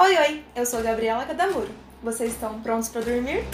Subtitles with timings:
[0.00, 1.68] Oi, oi, eu sou Gabriela Cadamuro.
[2.00, 3.44] Vocês estão prontos para dormir?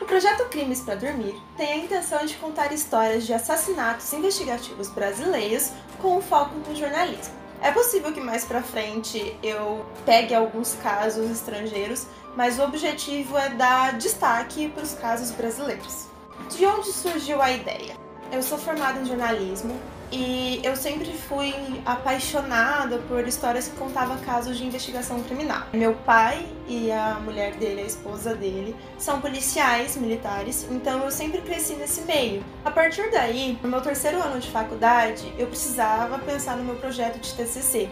[0.00, 5.72] O projeto Crimes para Dormir tem a intenção de contar histórias de assassinatos investigativos brasileiros
[6.00, 7.34] com foco no jornalismo.
[7.60, 12.06] É possível que mais pra frente eu pegue alguns casos estrangeiros,
[12.36, 16.13] mas o objetivo é dar destaque para os casos brasileiros.
[16.50, 17.96] De onde surgiu a ideia?
[18.30, 19.78] Eu sou formada em jornalismo
[20.10, 25.62] e eu sempre fui apaixonada por histórias que contavam casos de investigação criminal.
[25.72, 31.40] Meu pai e a mulher dele, a esposa dele, são policiais militares, então eu sempre
[31.40, 32.44] cresci nesse meio.
[32.64, 37.18] A partir daí, no meu terceiro ano de faculdade, eu precisava pensar no meu projeto
[37.18, 37.90] de TCC.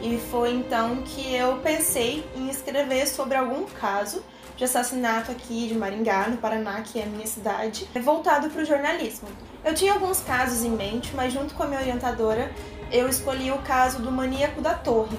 [0.00, 4.22] E foi então que eu pensei em escrever sobre algum caso
[4.56, 8.64] de assassinato aqui de Maringá, no Paraná, que é a minha cidade, voltado para o
[8.64, 9.28] jornalismo.
[9.64, 12.52] Eu tinha alguns casos em mente, mas junto com a minha orientadora,
[12.92, 15.16] eu escolhi o caso do maníaco da torre.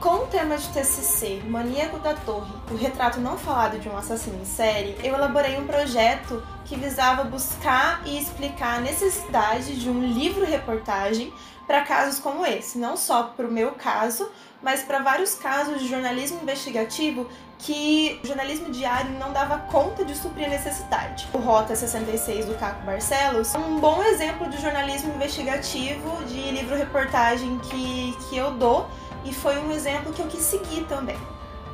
[0.00, 4.40] Com o tema de TCC, Maníaco da Torre, o retrato não falado de um assassino
[4.40, 10.02] em série, eu elaborei um projeto que visava buscar e explicar a necessidade de um
[10.02, 11.30] livro-reportagem
[11.66, 14.26] para casos como esse, não só para o meu caso,
[14.62, 17.28] mas para vários casos de jornalismo investigativo
[17.58, 21.28] que o jornalismo diário não dava conta de suprir a necessidade.
[21.30, 27.58] O Rota 66 do Caco Barcelos é um bom exemplo de jornalismo investigativo, de livro-reportagem
[27.58, 28.88] que, que eu dou
[29.24, 31.18] e foi um exemplo que eu quis seguir também.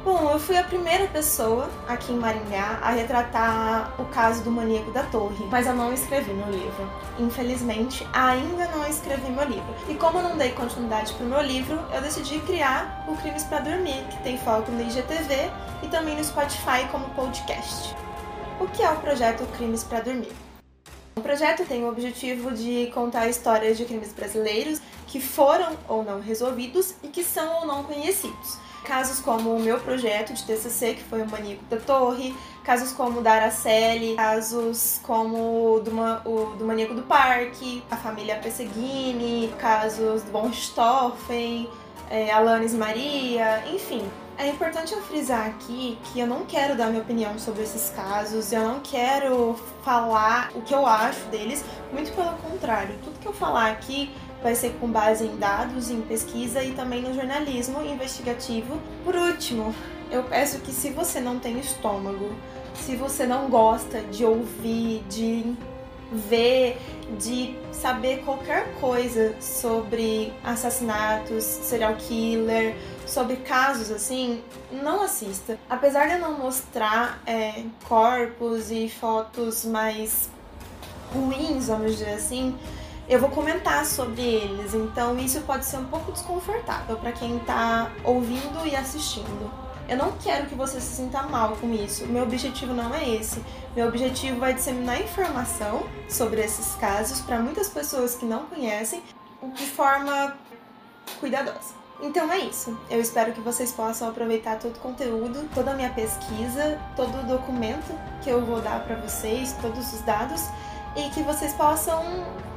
[0.07, 4.93] Bom, eu fui a primeira pessoa aqui em Maringá a retratar o caso do maníaco
[4.93, 6.89] da torre, mas eu não escrevi meu livro.
[7.19, 9.75] Infelizmente, ainda não escrevi meu livro.
[9.89, 13.43] E como eu não dei continuidade para o meu livro, eu decidi criar o Crimes
[13.43, 15.51] para Dormir, que tem foco no IGTV
[15.83, 17.93] e também no Spotify como podcast.
[18.61, 20.46] O que é o projeto Crimes para Dormir?
[21.17, 26.21] O projeto tem o objetivo de contar histórias de crimes brasileiros que foram ou não
[26.21, 31.03] resolvidos e que são ou não conhecidos Casos como o meu projeto de TCC, que
[31.03, 32.33] foi o Maníaco da Torre,
[32.63, 35.91] casos como o da Araceli, casos como do,
[36.25, 41.69] o, do Maníaco do Parque, a família Pesseguini, casos do Von Stoffen,
[42.09, 44.09] é, Alanis Maria, enfim.
[44.39, 48.53] É importante eu frisar aqui que eu não quero dar minha opinião sobre esses casos,
[48.53, 52.95] eu não quero falar o que eu acho deles, muito pelo contrário.
[53.03, 57.01] Tudo que eu falar aqui vai ser com base em dados, em pesquisa e também
[57.01, 58.79] no jornalismo investigativo.
[59.05, 59.75] Por último,
[60.11, 62.37] eu peço que se você não tem estômago,
[62.75, 65.57] se você não gosta de ouvir, de
[66.11, 66.79] ver,
[67.19, 75.59] de saber qualquer coisa sobre assassinatos, serial killer, sobre casos assim, não assista.
[75.69, 80.29] Apesar de não mostrar é, corpos e fotos mais
[81.13, 82.57] ruins, vamos dizer assim,
[83.09, 87.91] eu vou comentar sobre eles, então isso pode ser um pouco desconfortável para quem está
[88.05, 89.66] ouvindo e assistindo.
[89.89, 92.07] Eu não quero que você se sinta mal com isso.
[92.07, 93.43] Meu objetivo não é esse.
[93.75, 99.03] Meu objetivo é disseminar informação sobre esses casos para muitas pessoas que não conhecem
[99.55, 100.37] de forma
[101.21, 101.75] cuidadosa.
[102.01, 102.77] Então é isso.
[102.91, 107.23] Eu espero que vocês possam aproveitar todo o conteúdo, toda a minha pesquisa, todo o
[107.23, 110.43] documento que eu vou dar para vocês, todos os dados
[110.97, 112.03] e que vocês possam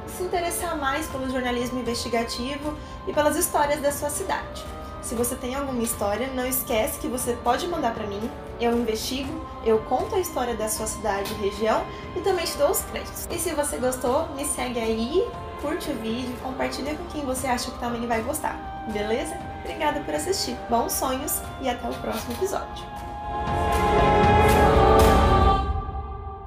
[0.08, 2.76] se interessar mais pelo jornalismo investigativo
[3.06, 4.64] e pelas histórias da sua cidade.
[5.10, 8.30] Se você tem alguma história, não esquece que você pode mandar para mim.
[8.60, 11.84] Eu investigo, eu conto a história da sua cidade e região
[12.16, 13.26] e também te dou os créditos.
[13.28, 15.28] E se você gostou, me segue aí,
[15.60, 18.86] curte o vídeo, compartilha com quem você acha que também vai gostar.
[18.92, 19.36] Beleza?
[19.64, 20.56] Obrigada por assistir.
[20.68, 22.84] Bons sonhos e até o próximo episódio.